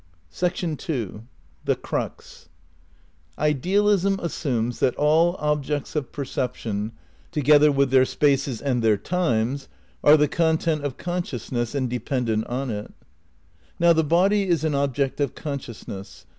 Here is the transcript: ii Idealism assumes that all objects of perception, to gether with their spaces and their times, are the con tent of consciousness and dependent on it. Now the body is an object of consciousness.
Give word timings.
ii 0.41 1.27
Idealism 3.37 4.19
assumes 4.19 4.79
that 4.79 4.95
all 4.95 5.35
objects 5.37 5.95
of 5.95 6.11
perception, 6.11 6.91
to 7.31 7.39
gether 7.41 7.71
with 7.71 7.91
their 7.91 8.03
spaces 8.05 8.63
and 8.63 8.81
their 8.81 8.97
times, 8.97 9.67
are 10.03 10.17
the 10.17 10.27
con 10.27 10.57
tent 10.57 10.83
of 10.83 10.97
consciousness 10.97 11.75
and 11.75 11.87
dependent 11.87 12.47
on 12.47 12.71
it. 12.71 12.91
Now 13.79 13.93
the 13.93 14.03
body 14.03 14.47
is 14.49 14.63
an 14.63 14.73
object 14.73 15.19
of 15.19 15.35
consciousness. 15.35 16.25